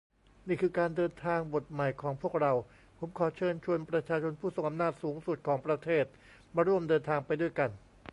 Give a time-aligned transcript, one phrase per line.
[0.47, 2.53] นี่คือการเดินทางบทใหม่ของพวกเรา
[2.97, 6.05] ผมขอเชิญชวนประชาชนผู้ทรงอำนาจสูงสุดของประเทศ
[6.55, 7.69] มาร่วมเดินทางไปด้วยกัน